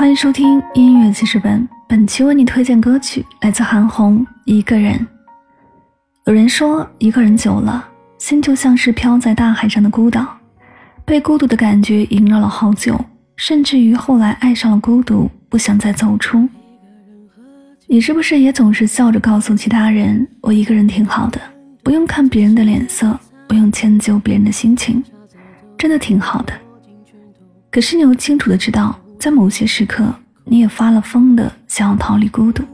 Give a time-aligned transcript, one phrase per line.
[0.00, 4.94] 欢迎收听音乐记事本，本期为你推荐歌曲来自韩红《一个人》。
[6.24, 7.86] 有人说，一个人久了，
[8.16, 10.26] 心就像是飘在大海上的孤岛，
[11.04, 12.98] 被孤独的感觉萦绕了好久，
[13.36, 16.48] 甚至于后来爱上了孤独，不想再走出。
[17.86, 21.38] 你是不是也总是笑着告诉其他人，我一个人挺好的，
[21.84, 25.04] 不用看别人的脸色，不用迁就别人的心情，
[25.76, 26.54] 真的挺好的。
[27.70, 28.98] 可是你又清楚的知道。
[29.20, 30.12] 在某些时刻，
[30.46, 32.64] 你也发了疯的想要逃离孤独，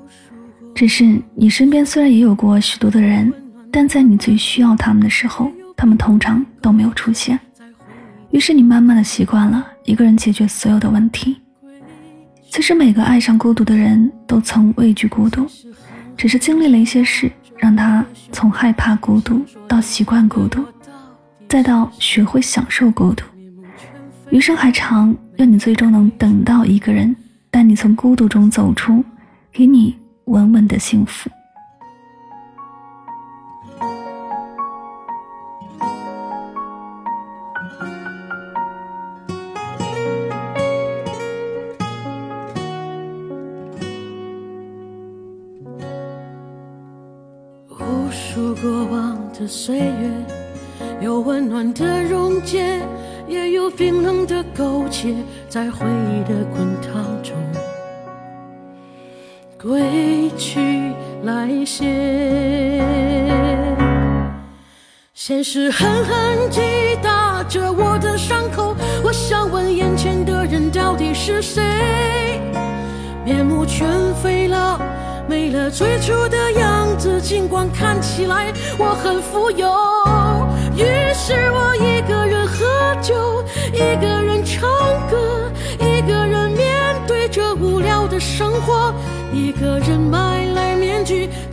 [0.73, 3.33] 只是你身边虽然也有过许多的人，
[3.73, 7.37] 但在你最需要他们的时候，他们通常都没有出现。
[8.31, 11.37] 于是你慢慢的习惯了一个人解决所有的问题。
[12.49, 15.45] 其实每个爱上孤独的人都曾畏惧孤独，
[16.17, 17.29] 只是经历了一些事，
[17.59, 20.65] 让他从害怕孤独到习惯孤独，
[21.49, 23.25] 再到学会享受孤独。
[24.31, 27.15] 余生还长，愿你最终能等到一个人，
[27.51, 29.03] 带你从孤独中走出，
[29.53, 31.31] 给你稳稳的幸福。
[47.71, 50.11] 无数过往的岁月，
[51.01, 52.83] 有温暖的溶解。
[53.29, 55.15] 也有冰冷的苟且，
[55.49, 57.35] 在回忆的滚烫中
[59.61, 60.61] 归去
[61.25, 61.85] 来兮。
[65.13, 66.61] 现实狠狠击
[67.03, 72.41] 打着我的伤口，我想问眼前的人到底是谁？
[73.25, 73.89] 面目全
[74.23, 74.81] 非了，
[75.29, 80.06] 没了最初的样子，尽管看起来我很富有。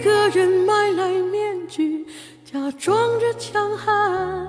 [0.00, 2.06] 一个人买来面具，
[2.42, 4.48] 假装着强悍，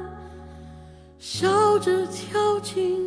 [1.19, 3.00] 笑着跳进。